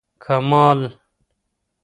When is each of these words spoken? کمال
کمال 0.25 0.81